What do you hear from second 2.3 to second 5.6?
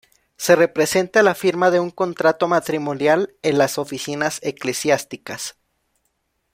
matrimonial en las oficinas eclesiásticas.